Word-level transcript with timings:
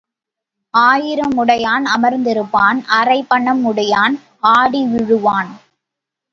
ஆயிரம் 0.73 1.35
உடையான் 1.37 1.85
அமர்ந்திருப்பான் 1.97 2.79
அரைப்பணம் 2.99 3.61
உடையான் 3.71 4.15
ஆடி 4.53 4.83
விழுவான். 4.85 5.51